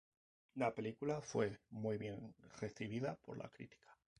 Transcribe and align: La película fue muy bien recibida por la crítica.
La 0.55 0.73
película 0.73 1.21
fue 1.21 1.59
muy 1.69 1.99
bien 1.99 2.33
recibida 2.59 3.15
por 3.17 3.37
la 3.37 3.47
crítica. 3.49 3.99